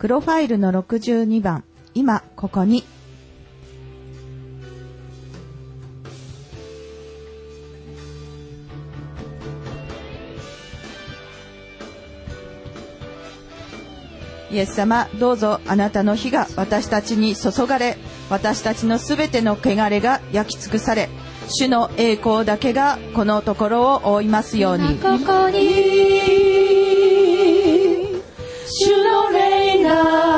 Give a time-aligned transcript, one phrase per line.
[0.00, 2.84] プロファイルの62番、今ここに。
[14.50, 17.98] イエス様、どうぞあなたの火が私たちに注がれ、
[18.30, 21.10] 私たちのすべての汚れが焼き尽くされ、
[21.50, 24.96] 主の栄光だけがこのところを覆いますように。
[24.96, 26.40] ここに
[28.72, 29.29] 主の
[29.90, 30.29] Krishna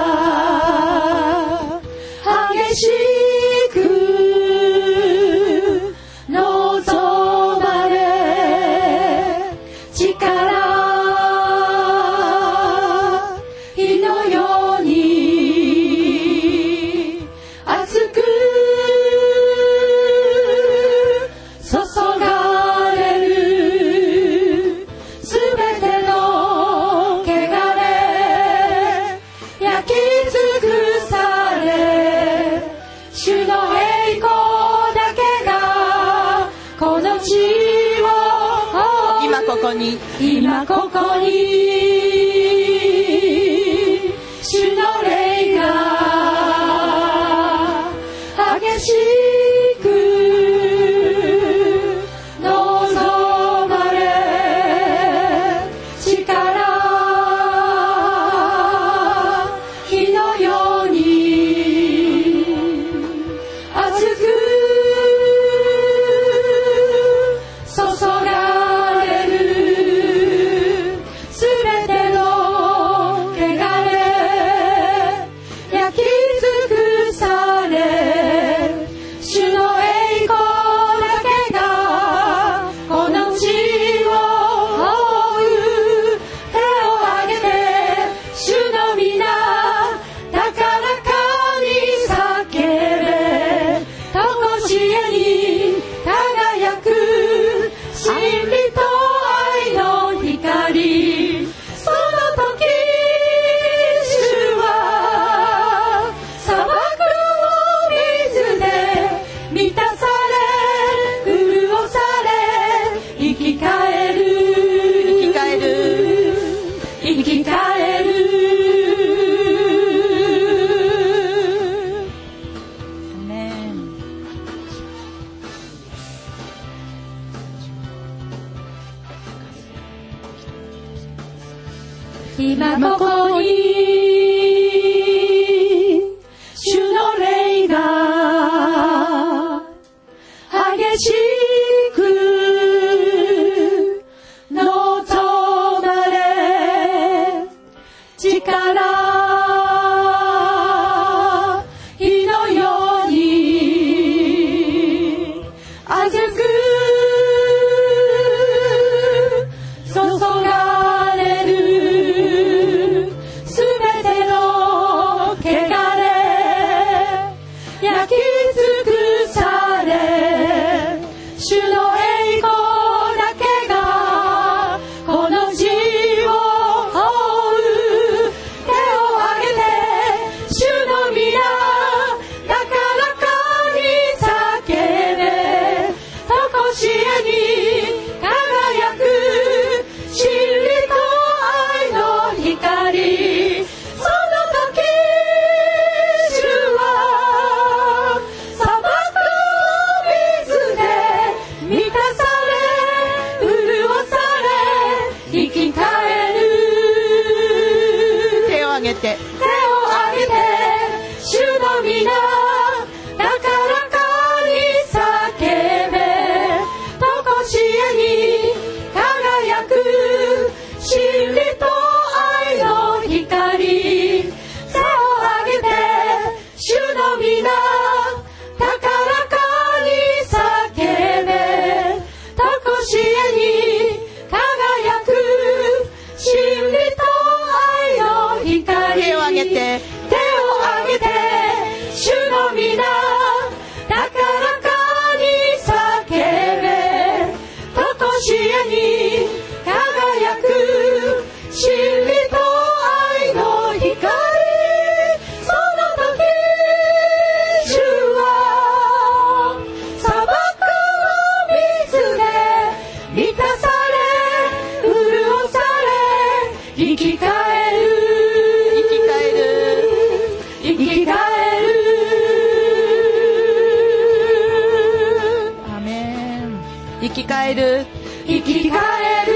[277.23, 277.87] き返る。
[278.27, 279.33] 生き返る。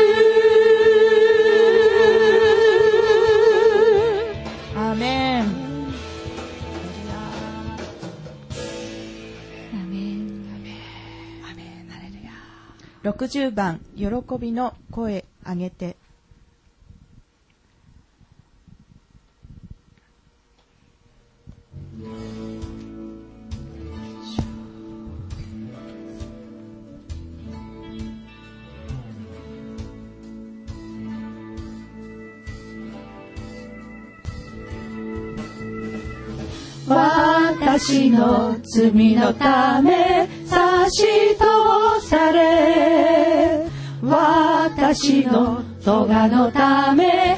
[4.77, 5.67] アメン。
[13.05, 14.07] 60番「喜
[14.41, 15.97] びの声上げて」
[37.87, 41.07] 私の罪のため差し
[41.37, 43.65] 通され
[44.03, 47.36] 私の咎のため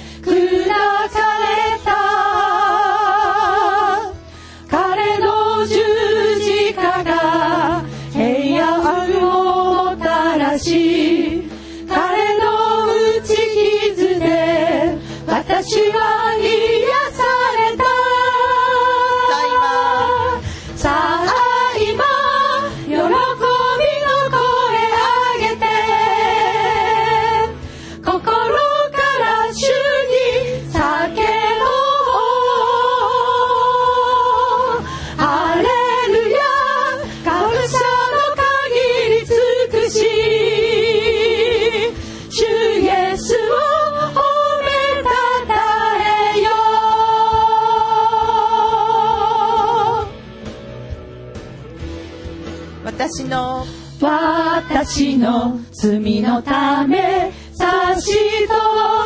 [54.88, 58.10] 私の罪のため差し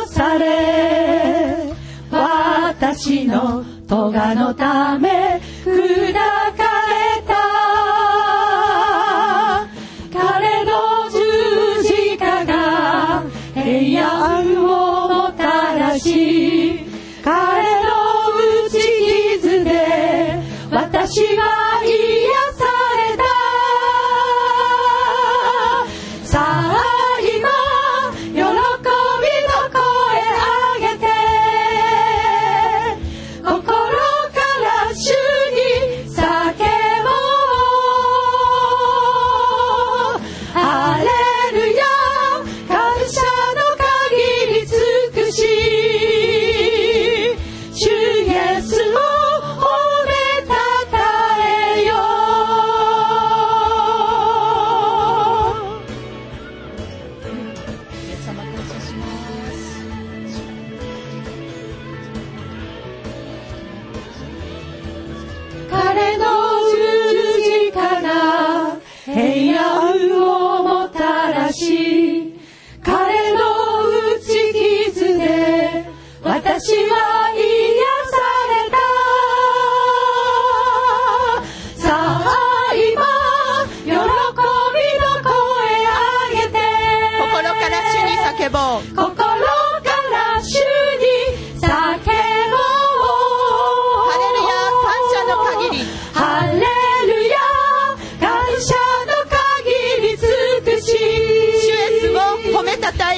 [0.07, 1.73] 通され
[2.09, 5.12] 私の咎のため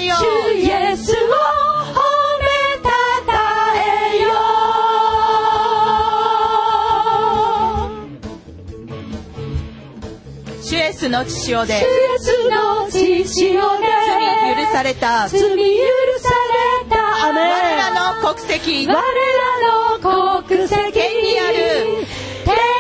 [0.06, 0.16] よ。
[0.16, 1.18] 主イエスを褒
[2.42, 2.48] め
[2.82, 2.90] た
[3.26, 3.34] た
[3.76, 4.30] えよ
[10.62, 11.74] 主イエスの血潮で。
[11.74, 13.86] 主イエスの血潮で。
[14.46, 15.28] 罪許された。
[15.28, 16.30] 罪許さ
[16.84, 16.96] れた。
[17.28, 18.88] 我らの国籍。
[18.88, 19.02] 我ら
[20.00, 20.92] の国籍。
[20.94, 21.56] 天にある。
[22.46, 22.75] 天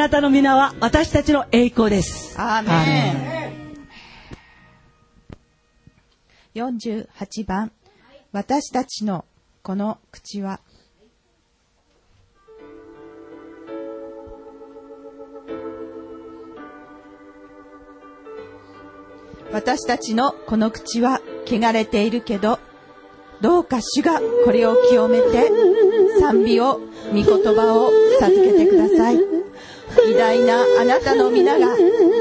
[0.00, 2.34] なたの皆は私たちの栄光です。
[2.40, 3.12] アーメ
[6.54, 7.70] ン48番。
[8.32, 9.26] 私たちの
[9.62, 10.60] この口は。
[19.52, 22.58] 私たちのこの口は汚れているけど
[23.42, 25.50] どうか主がこれを清めて
[26.20, 26.80] 賛美を
[27.10, 27.90] 御言葉を
[28.20, 29.29] 授けてください
[29.98, 31.68] 偉大なあなたの皆が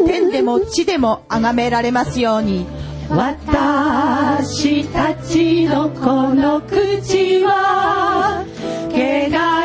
[0.08, 2.66] 天でも地でも崇められますように。
[3.10, 8.46] 私たちのこの口は
[8.92, 9.59] 汚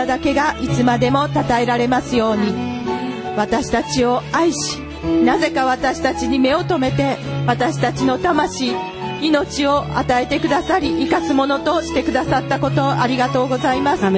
[0.00, 2.54] 皆だけがいつまでも称えられますように。
[3.36, 4.78] 私たちを愛し
[5.24, 8.74] なぜか私たちに目を留めて私たちの魂
[9.20, 14.06] 命を与えてくださり生かすものとしてくださったことをありがとうございます。
[14.06, 14.10] あ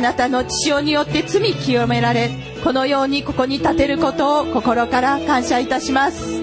[0.00, 2.30] なたの血潮によって罪清められ
[2.64, 6.41] このようにここに立てることを心から感謝いたします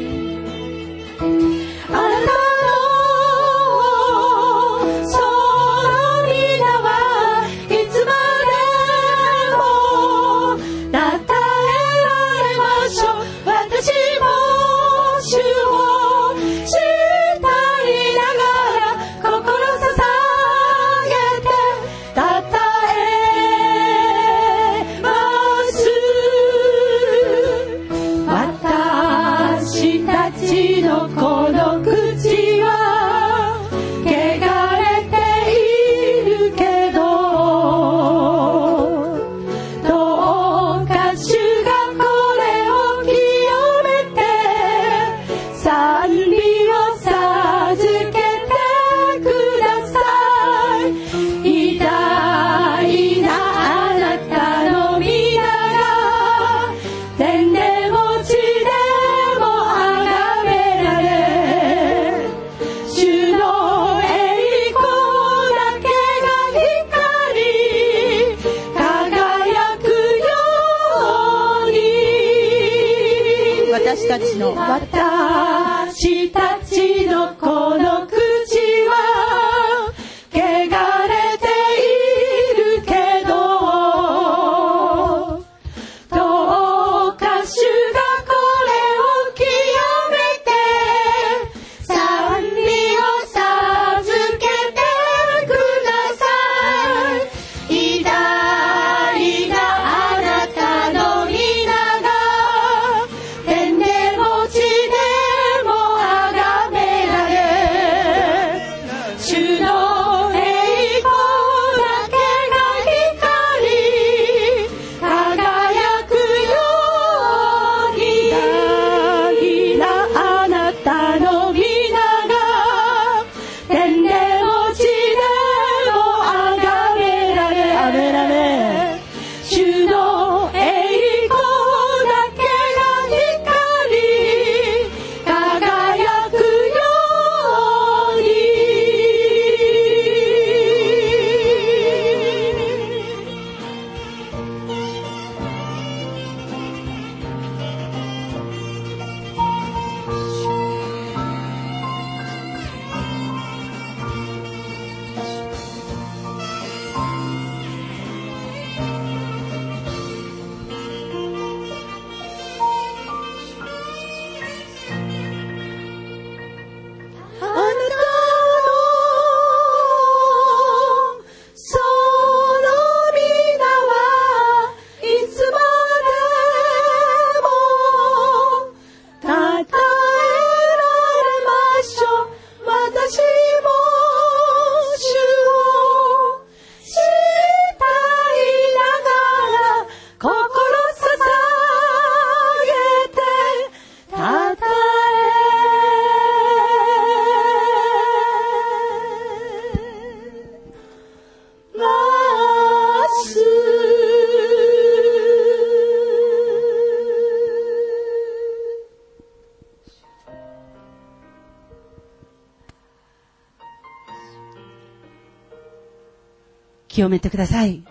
[217.00, 217.82] 清めてください。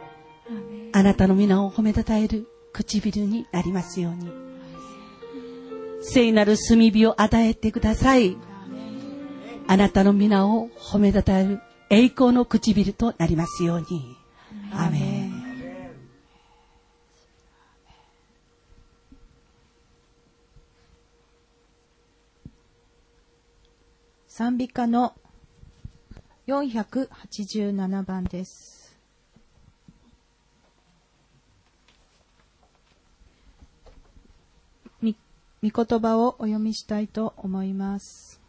[0.92, 4.30] あなたの皆を褒めたたえる唇になりますように。
[6.02, 8.36] 聖なる炭火を与えてください。
[9.66, 14.14] あなたの皆を褒めたたえる栄光の唇となりますように。
[14.72, 15.38] アーメン。
[24.26, 25.14] 賛美歌の
[26.46, 28.78] 487番です。
[35.02, 35.16] み、
[35.62, 38.40] 御言葉をお読みしたいと思います。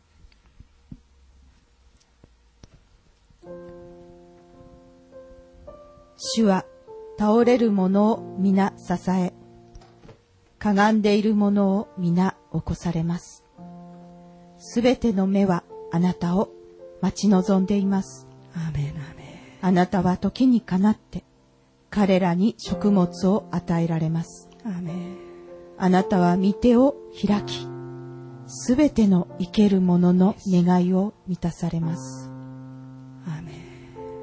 [6.18, 6.66] 主は
[7.18, 9.34] 倒れる者を皆支え、
[10.60, 13.44] かがんでいる者を皆起こされます。
[14.60, 16.50] すべての目はあなたを
[17.02, 18.28] 待ち望んでいます。
[19.62, 21.24] あなたは時にかなって
[21.90, 24.50] 彼らに食物を与えられます。
[25.82, 27.66] あなたは御手を開き、
[28.48, 32.30] すべての生ける者の願いを満たされます。
[33.26, 33.42] ア。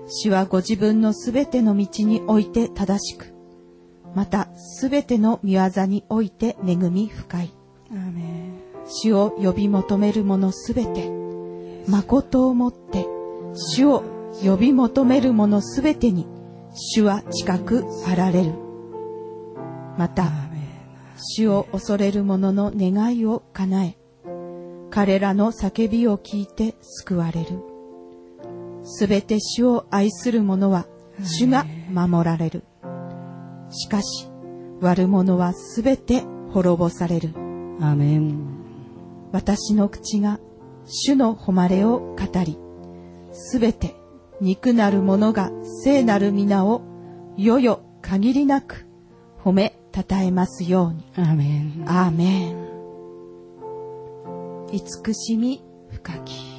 [0.07, 3.35] 主はご自分のすべての道において正しく、
[4.15, 7.51] またすべての見業において恵み深い。
[8.87, 11.11] 主を呼び求める者すべて、
[11.89, 13.07] 誠をもって、
[13.55, 14.05] 主を
[14.45, 16.27] 呼び求める者すべてに、
[16.75, 18.53] 主は近くあられる。
[19.97, 20.31] また、
[21.17, 23.99] 主を恐れる者の願いを叶え、
[24.91, 27.63] 彼らの叫びを聞いて救われる。
[28.85, 30.87] すべて主を愛する者は、
[31.23, 32.65] 主が守られる。
[33.71, 34.29] しかし、
[34.81, 37.31] 悪者はすべて滅ぼされる。
[37.81, 38.57] アーメン。
[39.33, 40.39] 私の口が
[40.87, 42.59] 主の誉れを語り、
[43.33, 43.97] すべて
[44.41, 45.51] 肉なる者が
[45.83, 46.83] 聖なる皆を
[47.37, 48.87] よよ限りなく
[49.43, 51.03] 褒めたたえますように。
[51.17, 51.85] アーメン。
[51.87, 52.67] アーメン。
[54.71, 56.56] 慈しみ深き。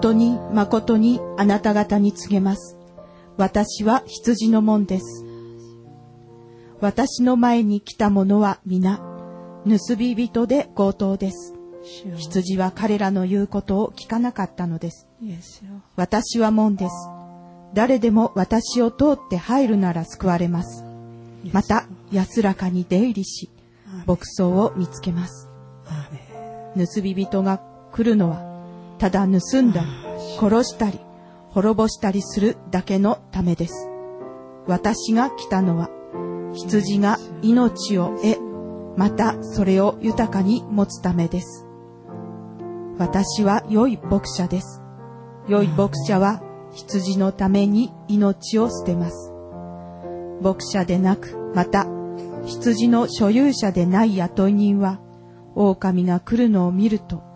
[0.00, 2.78] 誠に誠にあなた方に告げます。
[3.36, 5.26] 私は羊の門です。
[6.80, 8.96] 私の前に来た者は皆、
[9.66, 11.54] 盗み人で強盗です。
[12.16, 15.06] 羊は彼らの言うことを聞かなかったのです。
[15.96, 16.94] 私は門です。
[17.74, 20.82] 誰でも私を通って入るなら救われます。
[21.52, 23.50] また、安らかに出入りし、
[24.06, 25.50] 牧草を見つけます。
[26.74, 27.60] 盗み人が
[27.92, 28.49] 来るのは、
[29.00, 29.86] ただ盗んだり、
[30.38, 31.00] 殺したり、
[31.52, 33.88] 滅ぼしたりするだけのためです。
[34.66, 35.88] 私が来たのは、
[36.52, 38.38] 羊が命を得、
[38.98, 41.66] またそれを豊かに持つためです。
[42.98, 44.82] 私は良い牧者です。
[45.48, 49.32] 良い牧者は羊のために命を捨てます。
[50.42, 51.86] 牧者でなく、また
[52.44, 55.00] 羊の所有者でない雇い人は、
[55.54, 57.29] 狼が来るのを見ると、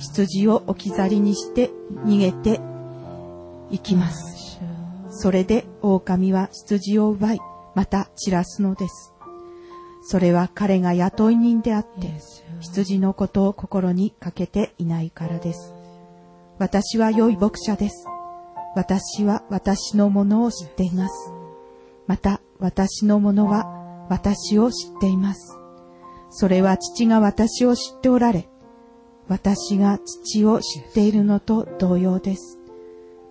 [0.00, 1.70] 羊を置き去りにして
[2.04, 2.60] 逃げて
[3.70, 4.58] 行きます。
[5.10, 7.40] それで狼は羊を奪い、
[7.74, 9.12] また散らすのです。
[10.02, 12.08] それは彼が雇い人であって、
[12.60, 15.74] 羊のことを心にかけていないからです。
[16.58, 18.06] 私は良い牧者です。
[18.74, 21.32] 私は私のものを知っています。
[22.06, 25.58] また私のものは私を知っています。
[26.30, 28.48] それは父が私を知っておられ、
[29.30, 32.58] 私が父を知っているのと同様です。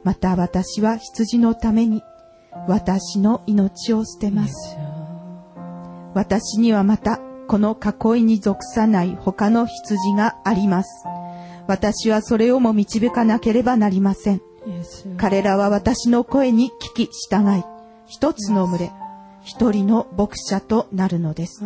[0.06, 2.02] また私は羊のために
[2.70, 4.78] 私の命を捨てます。
[6.14, 11.06] 私にはまたこの囲いに属さない他の羊があります。
[11.68, 14.42] 私はそれをも導かなければなりません。
[15.18, 17.64] 彼らは私の声に聞き従い、
[18.08, 18.92] 一つの群れ、
[19.44, 21.64] 一人の牧者となるのです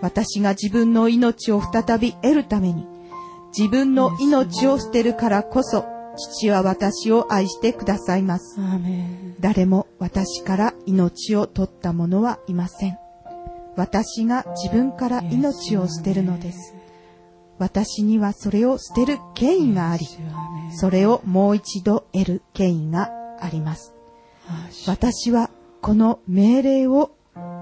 [0.00, 2.86] 私が自分の命を再び得るために、
[3.56, 5.84] 自分の命を捨てるからこそ、
[6.16, 8.58] 父は私を愛してくださいます。
[9.40, 12.98] 誰も私から命を取った者はいません。
[13.76, 16.74] 私が自分から命を捨てるのです。
[17.58, 20.06] 私にはそれを捨てる権威があり、
[20.72, 23.10] それをもう一度得る権威が
[23.40, 23.94] あります。
[24.86, 27.10] 私はこの命令を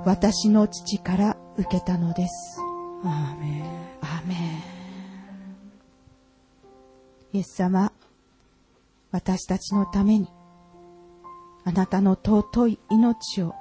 [0.04, 2.60] 私の父から受けたのです。
[7.32, 7.92] イエス様、
[9.10, 10.28] 私たちのために、
[11.64, 13.54] あなたの尊い命を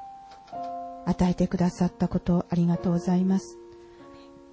[1.06, 3.58] 与えてくださったことをありがとうございます。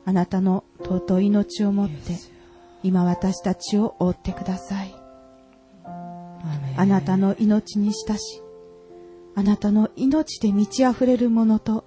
[0.04, 2.16] あなたの尊い命をもって、
[2.82, 4.94] 今私たちを覆ってください。
[6.76, 8.42] あなたの命に親し、
[9.36, 11.84] あなたの命で満ち溢れるものと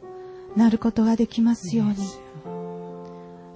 [0.56, 1.96] なることができますように。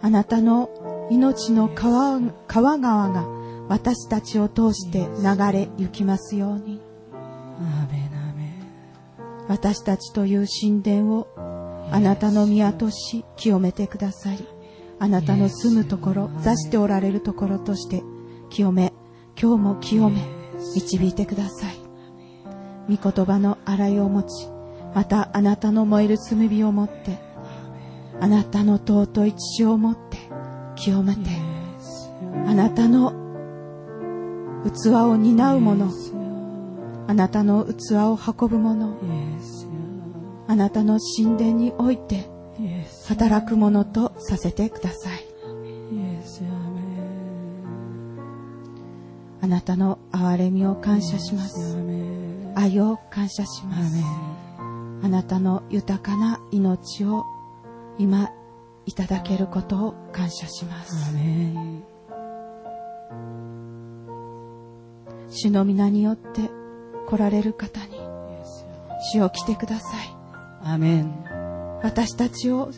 [0.01, 3.40] あなたの命の川川川が
[3.71, 6.81] 私たちを通して流れ行きますように。
[9.47, 11.27] 私たちという神殿を
[11.89, 14.45] あなたの宮とし清めてくださり、
[14.99, 18.03] あなたの住むところ、座しておられるところとして
[18.49, 18.91] 清め、
[19.41, 20.21] 今日も清め、
[20.75, 21.77] 導いてください。
[22.93, 24.49] 御言葉の洗いを持ち、
[24.93, 27.19] またあなたの燃える炭火を持って、
[28.19, 30.17] あなたの尊い血を持って
[30.75, 31.29] 清めて、
[32.45, 33.20] あなたの
[34.69, 35.89] 器を担う者、
[37.07, 38.95] あなたの器を運ぶ者、
[40.47, 42.29] あなたの神殿において
[43.07, 45.25] 働く者とさせてください。
[49.43, 51.77] あなたの憐れみを感謝します。
[52.55, 54.03] 愛を感謝します。
[55.03, 57.25] あなたの豊かな命を
[57.97, 58.29] 今
[58.85, 61.11] いただけることを感謝します。
[65.31, 66.49] 主の皆によって
[67.07, 67.97] 来られる方に
[69.13, 70.15] 主を来てください。
[70.63, 72.69] アーメン私たちを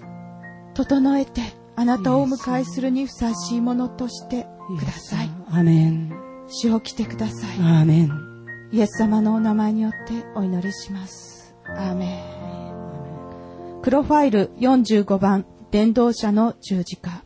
[0.73, 1.41] 整えて
[1.75, 4.47] あなたをお迎えするにふさわしいものとして
[4.79, 5.29] ください。
[5.49, 6.13] アーメン
[6.47, 7.57] 主を来てください。
[7.59, 8.33] アーメン
[8.71, 11.55] イエス様のお名前によってお祈りします。
[11.65, 13.81] アーメン。
[13.81, 17.23] 黒ファイル45番、伝道者の十字架。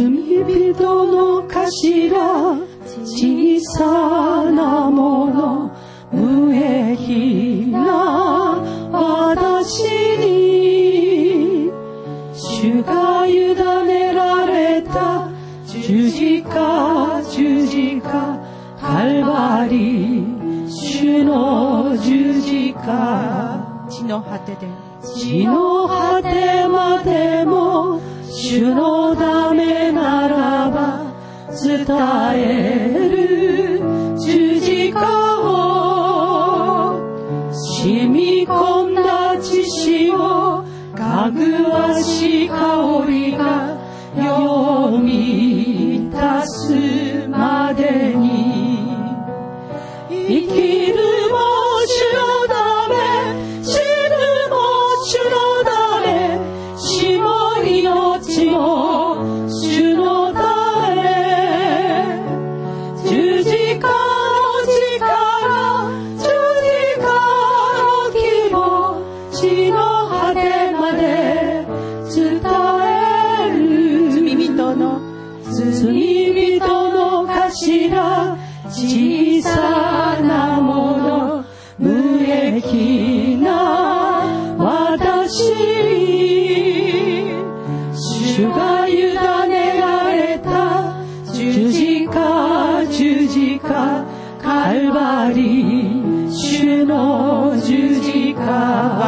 [0.00, 2.56] 罪人の頭
[3.04, 5.76] 小さなもの
[6.10, 8.56] 無益な
[8.90, 9.82] 私
[10.16, 11.70] に
[12.32, 15.28] 主が委ねられた
[15.66, 18.38] 十字架十字架
[18.80, 20.24] カルバリ
[20.66, 23.86] 主の十字架。
[23.90, 24.66] 地の果てで。
[25.14, 25.69] 地の
[31.90, 31.98] 伝
[32.36, 32.99] え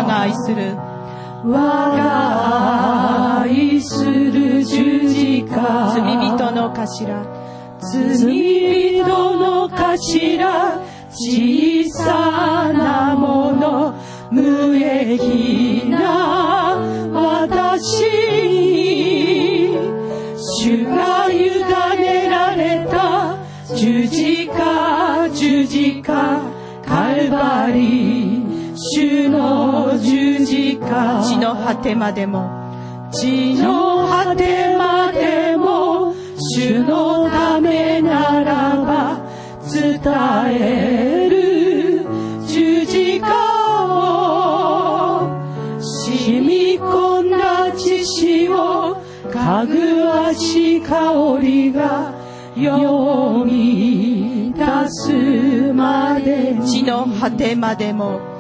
[0.03, 0.77] 我が愛する
[1.45, 1.53] 我
[1.97, 5.93] が愛する十字架。
[5.95, 7.25] 罪人の頭。
[7.81, 10.83] 罪人の頭。
[11.11, 13.95] 小さなもの。
[14.31, 16.79] 無益な。
[17.13, 18.03] 私
[18.43, 19.77] に
[20.37, 21.39] 主が委
[22.01, 23.37] ねられた。
[23.77, 26.41] 十字架十字架。
[26.85, 28.32] カルバリ
[29.03, 31.25] 主の十字架。
[31.25, 32.49] 地の果てまでも。
[33.11, 39.19] 地の果てまでも主のためならば
[39.69, 40.01] 伝
[40.53, 42.07] える。
[42.47, 43.27] 十字架
[43.87, 45.29] を
[45.81, 48.97] 染み込んだ血潮
[49.33, 52.15] かぐわし香りが
[52.57, 56.53] よみ出すまで。
[56.53, 58.32] に地の果てまでも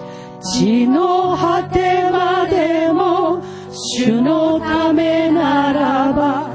[0.42, 6.50] 地の果てまでも主のためならば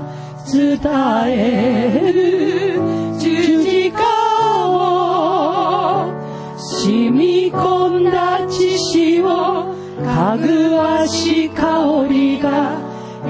[0.51, 0.79] 伝
[1.27, 3.99] える十字架
[4.69, 6.11] を
[6.57, 9.73] 染み込んだ血潮
[10.03, 12.79] かぐわし香りが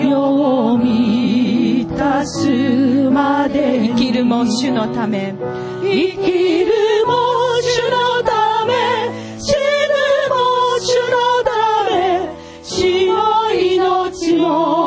[0.01, 3.79] よみ出すまで。
[3.79, 5.33] に生きるも主のため。
[5.81, 6.71] 生きる
[7.05, 7.13] も
[7.61, 9.06] 主のため
[10.87, 12.29] 主のため
[12.63, 14.86] 死の命も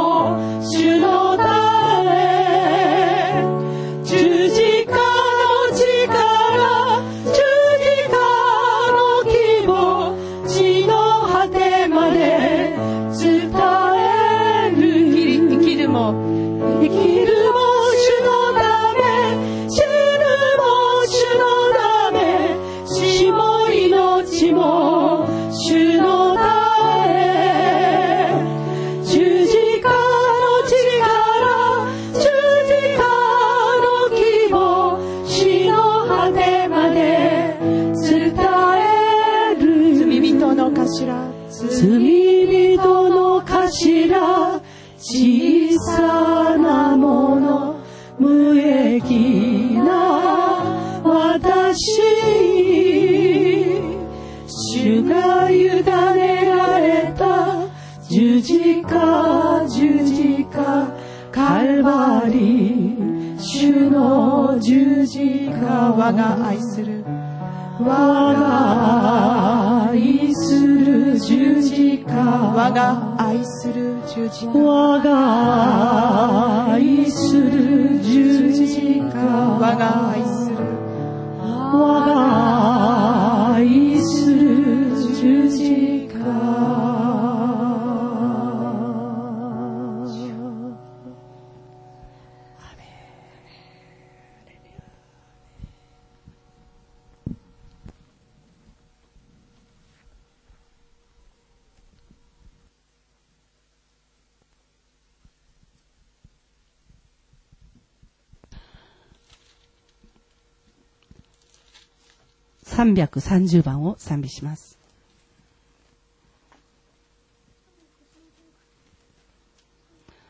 [112.80, 114.78] 330番を賛美します。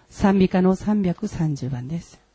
[0.08, 2.30] 賛美歌の330番です。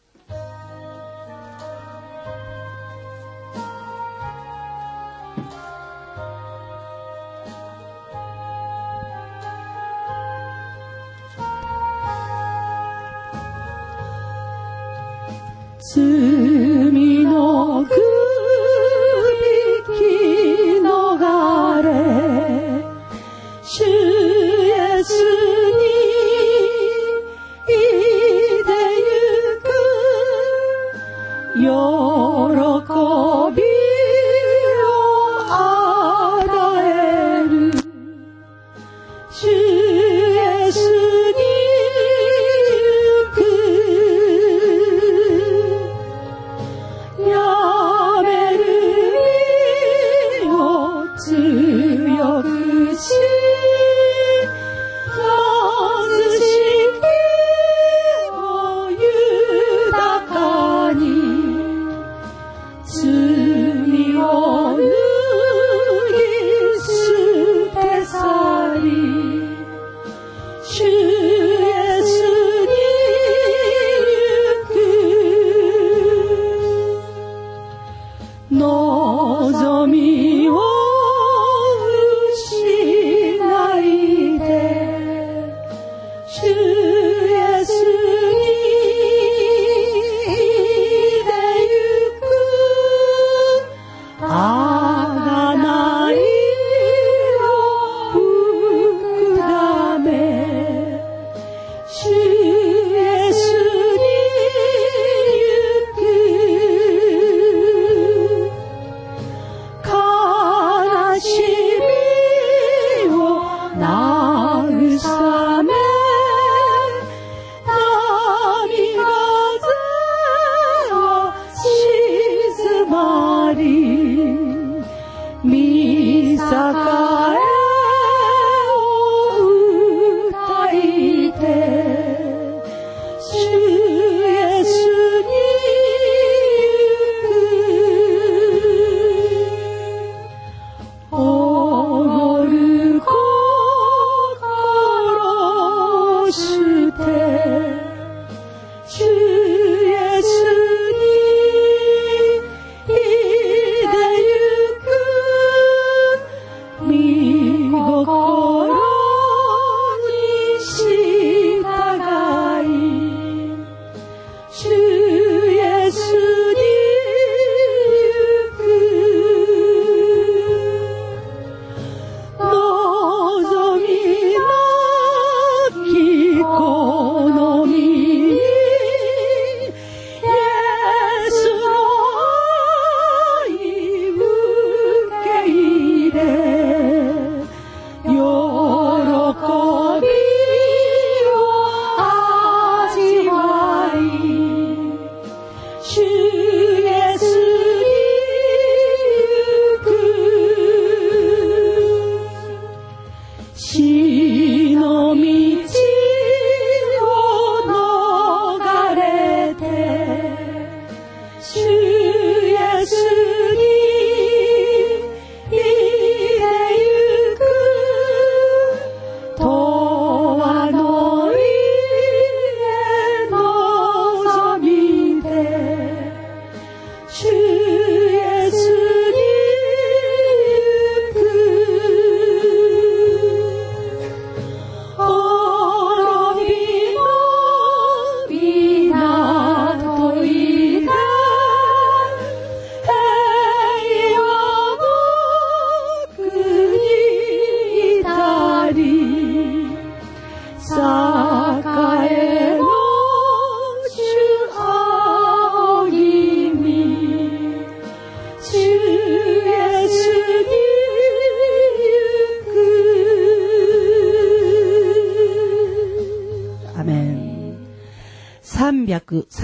[86.35, 88.04] 주 예수.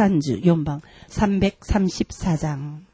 [0.02, 2.91] 산주 4방 334장.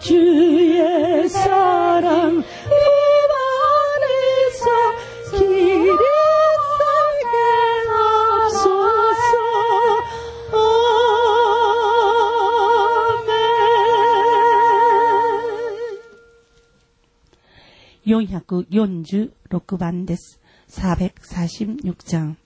[0.00, 2.74] 주의 사랑 입
[3.36, 3.44] 안
[4.00, 4.16] 에
[4.56, 4.64] 서
[5.28, 6.80] 길이 상
[7.20, 7.36] 게
[7.84, 7.92] 하
[8.48, 8.64] 소
[9.28, 9.36] 서
[10.56, 10.58] 아
[13.28, 13.36] 멘
[18.08, 22.36] 446번です446장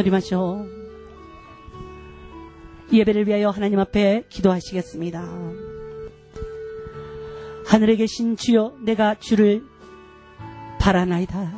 [0.00, 0.64] 강림하셔
[2.90, 5.22] 예배를 위하여 하나님 앞에 기도하시겠습니다.
[7.66, 9.62] 하늘에 계신 주여 내가 주를
[10.80, 11.52] 바라나이다.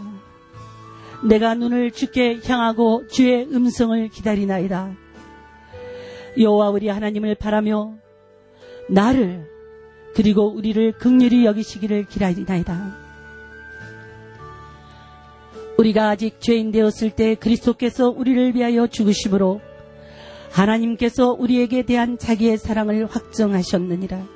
[1.28, 4.94] 내가 눈을 주께 향하고 주의 음성을 기다리나이다.
[6.38, 7.94] 여호와 우리 하나님을 바라며
[8.90, 9.48] 나를
[10.14, 13.11] 그리고 우리를 극렬히 여기시기를 기다리나이다.
[15.78, 19.60] 우리가 아직 죄인 되었을 때 그리스도께서 우리를 위하여 죽으심으로
[20.50, 24.26] 하나님께서 우리에게 대한 자기의 사랑을 확정하셨느니라.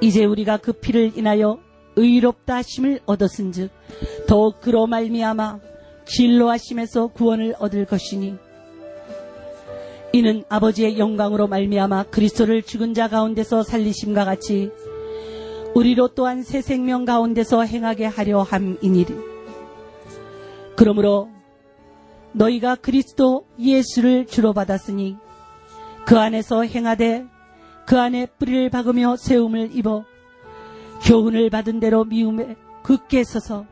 [0.00, 1.58] 이제 우리가 그 피를 인하여
[1.96, 3.70] 의롭다 하심을 얻었은즉
[4.26, 5.60] 더욱 그로 말미암아
[6.06, 8.34] 진로 하심에서 구원을 얻을 것이니
[10.12, 14.70] 이는 아버지의 영광으로 말미암아 그리스도를 죽은 자 가운데서 살리심과 같이
[15.74, 19.33] 우리로 또한 새 생명 가운데서 행하게 하려 함이니리.
[20.76, 21.30] 그러므로
[22.32, 25.16] 너희가 그리스도 예수를 주로 받았으니
[26.04, 27.26] 그 안에서 행하되
[27.86, 30.04] 그 안에 뿌리를 박으며 세움을 입어
[31.04, 33.66] 교훈을 받은 대로 미움에 굳게 서서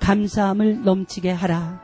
[0.00, 1.80] 감사함을 넘치게 하라.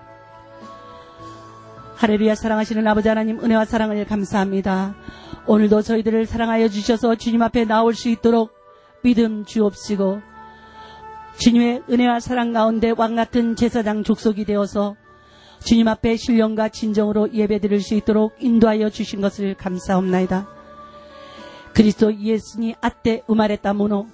[1.96, 4.94] 하레루야 사랑하시는 아버지 하나님 은혜와 사랑을 감사합니다.
[5.46, 8.52] 오늘도 저희들을 사랑하여 주셔서 주님 앞에 나올 수 있도록
[9.02, 10.20] 믿음 주옵시고
[11.37, 14.95] 주님의 은혜와 사랑 가운데 왕같은 제사장 족속이 되어서
[15.59, 20.47] 주님 앞에 신령과 진정으로 예배드릴 수 있도록 인도하여 주신 것을 감사합나이다.
[21.73, 24.07] 그리스도 예수니 아때 우마레다 모노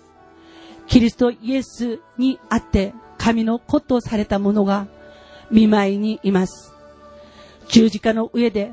[0.87, 4.87] キリスト 예수にあって神の子とされた者が
[5.51, 6.73] 見舞いにいます。
[7.67, 8.71] 十字架の上で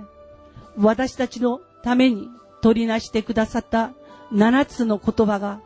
[0.78, 2.30] 私たちのために
[2.62, 3.92] 取りなしてくださった
[4.32, 5.60] 七つの言葉が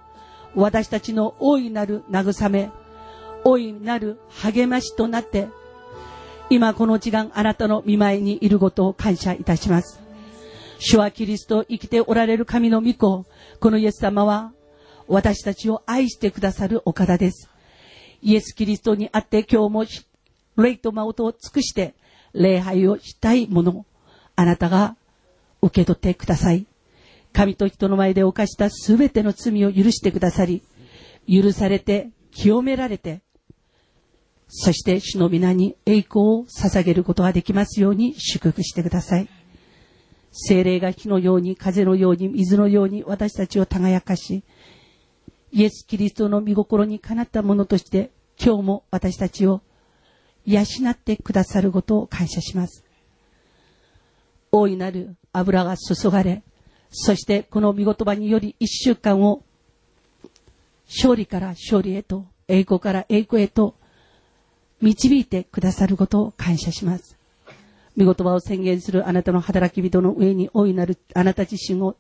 [0.56, 2.72] 私たちの大いなる慰め、
[3.44, 5.48] 大いなる励ましとなって、
[6.50, 10.02] 今この時間あなたの見舞いにいることを感謝いたします。
[10.80, 13.26] 主はキリスト生きておられる神の御子、
[13.60, 14.54] このイエス様は
[15.08, 17.50] 私たちを愛してくださるお方です。
[18.22, 19.86] イエス・キリストにあって今日も
[20.58, 21.96] 霊と真音を尽くして
[22.34, 23.86] 礼拝をしたいもの
[24.36, 24.96] あなたが
[25.62, 26.66] 受け取ってください。
[27.36, 30.64] 神と人の前で犯したすべての罪を許してくださり、
[31.30, 33.24] 許されて、清められて、
[34.48, 39.28] そして主の皆に栄光を捧げることができますように祝福してください。
[40.32, 44.46] 精霊が火のように、風のように、水のように私たちを輝かし、
[45.52, 48.12] イエス・キリストの御心にかなったものとして、
[48.42, 49.62] 今日も私たちを
[50.46, 52.86] 養ってくださることを感謝します。
[54.54, 56.45] 大いなる油が注がれ、
[56.98, 59.44] そしてこの御言葉により一週間を
[60.88, 63.76] 勝利から勝利へと、栄光から栄光へと
[64.82, 67.18] 導いてくださることを感謝します。
[67.98, 71.98] 御言葉を宣言するあなたの働き人の上に大いなるあなた自身を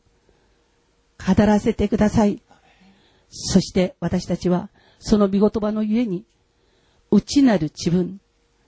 [1.17, 2.41] 語らせてください。
[3.29, 4.69] そして私たちは
[4.99, 6.23] その御言葉のゆえに
[7.11, 8.21] 内なる自分、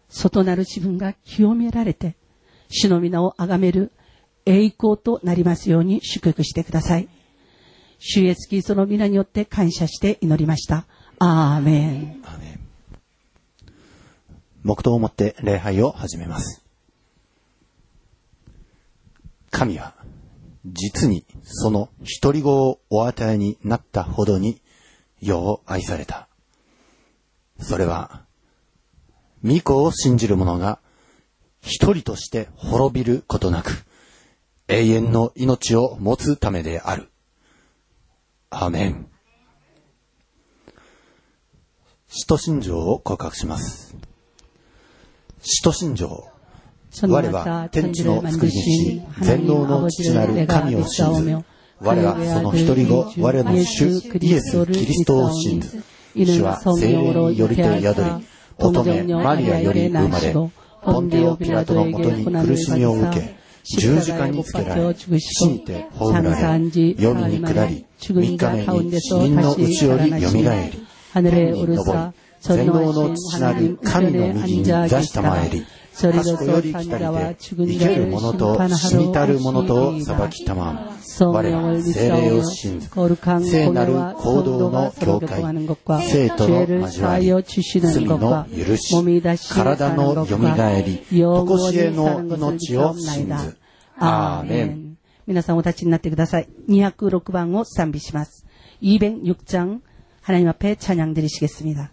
[0.10, 2.18] 外なる自分が清められて
[2.68, 3.94] 主の皆を崇める
[4.48, 7.08] 栄光となりますように祝福してください。
[8.00, 10.86] 主イエスキリストの皆によって感謝して祈りました。
[11.20, 12.22] アーメン。
[12.24, 12.60] アーメン
[14.64, 16.64] 黙祷をもって礼拝を始めます。
[19.52, 19.94] 神は
[20.66, 24.62] 実にその一人子をお与えになったほどに
[25.22, 26.28] 世を愛された。
[27.60, 28.24] それは、
[29.44, 30.80] 御子を信じる者が
[31.62, 33.86] 一人として滅びることなく、
[34.70, 37.08] 永遠の命を持つためである。
[38.50, 39.08] アメン。
[42.10, 43.96] 使徒信条を告白します。
[45.42, 46.30] 使徒信条。
[47.02, 51.46] 我は天地の作り主、全能の父なる神を信ず。
[51.80, 53.88] 我はその一人子、我の主
[54.20, 55.82] イエス・キリストを信ず。
[56.14, 70.44] 主は精霊によりて宿り、乙女マリアより生まれ、ポンデオ・ピラトのもとに苦しみを受け、十字架につけられ、死にて葬られ、読みに下り、三日目に死人のうちより蘇り、
[71.14, 71.78] 天に昇り、
[72.40, 75.66] 全能の父なる神の右に座したまえり、
[75.97, 80.77] 賢より来たりて、生ける者と死にたる者とを裁きたまん。
[81.21, 82.89] 我は精霊を信ず。
[83.51, 85.43] 聖なる行動の境界、
[86.09, 90.39] 生徒の交わり、罪の許し、体の蘇
[90.85, 93.59] り、とこしえの命を信ず。
[93.99, 94.97] アーメン。
[95.27, 96.49] 皆さんお立ちになってください。
[96.69, 98.45] 206番を賛美します。
[98.83, 99.81] 206장
[100.23, 101.93] 하나님 앞에 찬양 드리시겠습니다.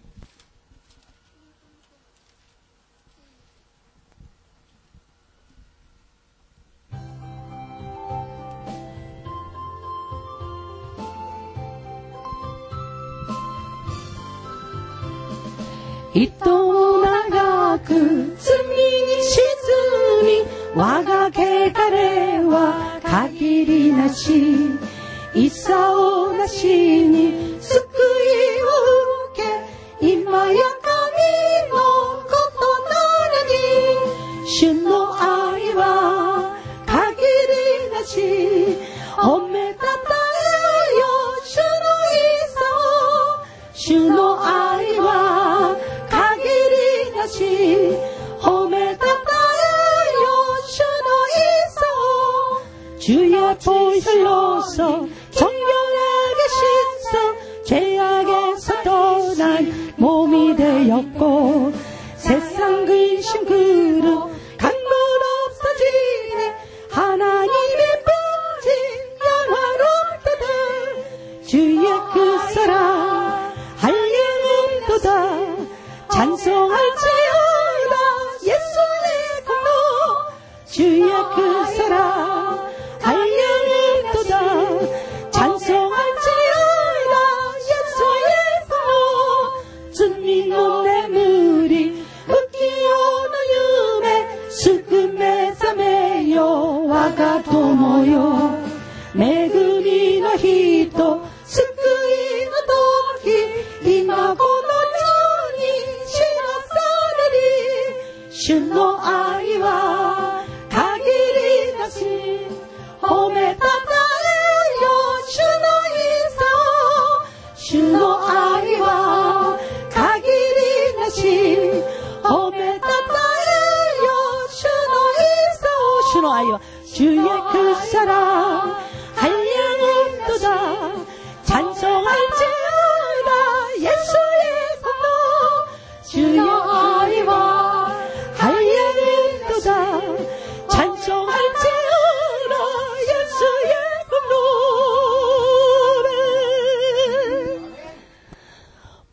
[16.17, 18.37] 糸長く罪に
[19.21, 19.43] 沈
[20.23, 24.55] み我が汚れは限りなし。
[25.35, 26.69] 功なし
[27.09, 27.83] に救い
[28.63, 28.79] を
[29.33, 29.43] 受
[29.99, 30.95] け今や神
[31.73, 31.75] の
[32.23, 32.95] ことな
[33.29, 34.47] らに。
[34.47, 36.57] 主の愛は
[36.87, 38.79] 限りなし。
[39.17, 41.07] 褒めたたえよ
[41.45, 42.35] 主の意
[43.77, 44.24] 主の
[47.43, 50.29] 褒めたたえよ
[50.67, 55.14] 主のいっそ主よ強さ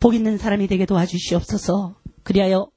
[0.02, 1.96] 복 있는 사람이 되게 도와주시옵소서.
[2.24, 2.72] 그리하여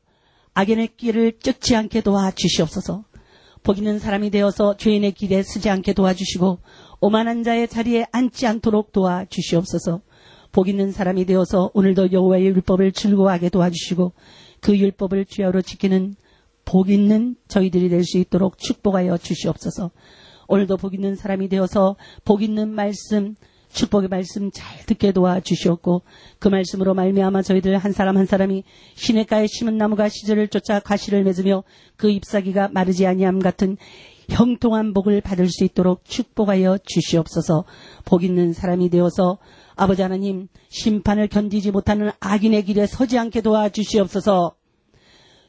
[0.52, 3.04] 악인의 길을 쫓지 않게 도와주시옵소서.
[3.62, 6.58] 복 있는 사람이 되어서 죄인의 길에 서지 않게 도와주시고
[7.00, 10.02] 오만한 자의 자리에 앉지 않도록 도와주시옵소서.
[10.52, 14.12] 복 있는 사람이 되어서 오늘도 여호와의 율법을 즐거워하게 도와주시고
[14.60, 16.14] 그 율법을 주야로 지키는
[16.66, 19.90] 복 있는 저희들이 될 수 있도록 축복하여 주시옵소서.
[20.46, 21.96] 오늘도 복 있는 사람이 되어서
[22.26, 23.34] 복 있는 말씀
[23.74, 26.02] 축복의 말씀 잘 듣게 도와 주시옵고
[26.38, 28.64] 그 말씀으로 말미암아 저희들 한 사람 한 사람이
[28.94, 31.64] 시냇가에 심은 나무가 시절을 쫓아 가시를 맺으며
[31.96, 33.76] 그 잎사귀가 마르지 아니함 같은
[34.30, 37.64] 형통한 복을 받을 수 있도록 축복하여 주시옵소서.
[38.06, 39.38] 복 있는 사람이 되어서
[39.76, 44.54] 아버지 하나님 심판을 견디지 못하는 악인의 길에 서지 않게 도와 주시옵소서.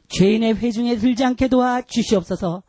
[0.08, 2.62] 죄인의 회중에 들지 않게 도와 주시옵소서.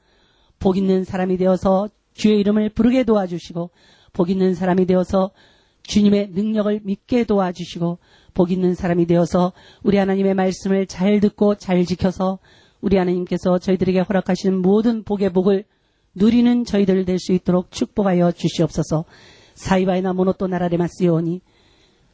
[0.59, 3.69] 복 있는 사람이 되어서 주의 이름을 부르게 도와주시고
[4.12, 5.30] 복 있는 사람이 되어서
[5.82, 7.98] 주님의 능력을 믿게 도와주시고
[8.34, 12.38] 복 있는 사람이 되어서 우리 하나님의 말씀을 잘 듣고 잘 지켜서
[12.80, 15.64] 우리 하나님께서 저희들에게 허락하시는 모든 복의 복을
[16.14, 19.04] 누리는 저희들 될 수 있도록 축복하여 주시옵소서.
[19.54, 21.42] 幸いなものとなられますように。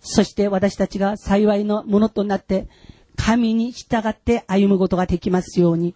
[0.01, 2.69] そして私たちが幸いのものとなって
[3.17, 5.95] 神に従って歩むことができますように。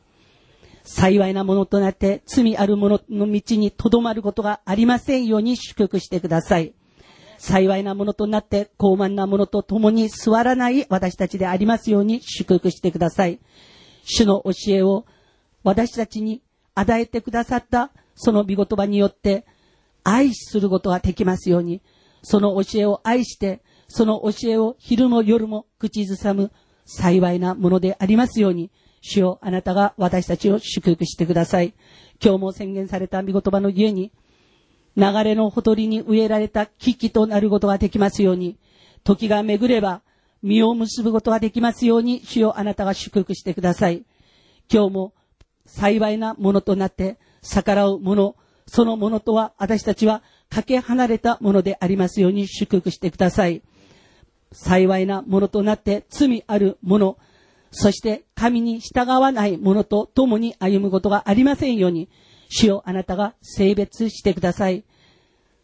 [0.87, 6.73] 幸いなものとなって罪ある者のの道にとどまることがありませんように祝福してください。
[7.37, 13.39] 幸いなものとなって高慢なものと共に座らない私たちでありますように祝福してください。
[14.03, 15.05] 主の教えを
[15.63, 16.41] 私たちに
[16.73, 19.45] 与えてくださったその御言葉によって
[20.03, 21.81] 愛することができますように、
[22.21, 26.53] その教えを愛して、その教えを昼も夜も口ずさむ
[26.85, 28.71] 幸いなものでありますように、
[29.01, 31.73] 主よあなたが私たちを祝福してください。
[32.23, 34.11] 今日も宣言された御言葉のゆえに、
[34.95, 38.57] 流れのほとりに植えられた危機となることができますように、
[39.03, 40.01] 時が巡れば
[40.41, 44.05] 実を結ぶことができますように、主よあなたが祝福してください。
[44.71, 45.13] 今日も
[45.65, 48.35] 幸いなものとなって逆らうもの、
[48.65, 53.61] そのものとは私たちはかけ離れたものでありますように祝福してください。
[54.51, 57.17] 幸いなものとなって罪あるもの、
[57.71, 62.09] そして神に従わない者と共に歩むことがありませんように、
[62.49, 64.83] 主をあなたが性別してください。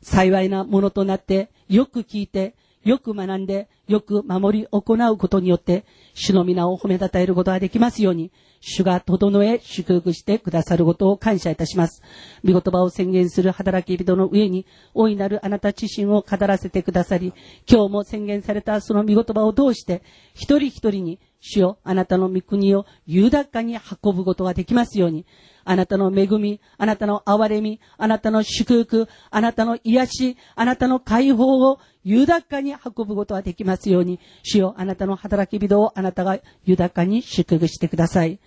[0.01, 12.01] 幸いなものとなって、よく聞いて、よく学んで、よく守り行うことによって、主の皆を褒めたたえることができますように、主が整え、祝福してくださることを感謝いたします。
[12.43, 17.33] 御言葉を宣言する働き人の上に、大いなるあなた自身を語らせてくださり、
[17.69, 20.01] 今日も宣言されたその御言葉を通して、
[20.33, 25.25] 一人一人に主よ、あなたの御国を豊かに運ぶことができますように、
[25.65, 38.39] あなたの恵み、あなたの憐れみ、あなたの祝福、あなたの癒し、あなたの解放を豊かに運ぶことができますように、主よ、あなたの働き人をあなたが豊かに祝福してください。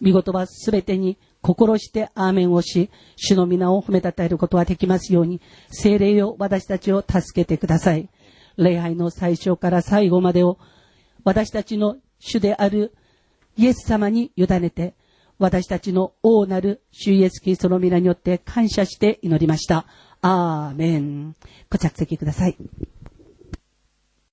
[0.00, 8.08] 見言葉すべてに心してアーメンをし、主の皆を褒めたたえることができますように、精霊を私たちを助けてください。
[8.56, 10.58] 礼拝の最初から最後までを、
[11.22, 12.94] 私たちの主である
[13.56, 14.94] イエス様に委ねて、
[15.44, 19.84] 私たちの王なる主イエスキリストの皆によって感謝して祈りました。
[20.22, 21.36] アーメン。
[21.70, 22.56] ご着席ください。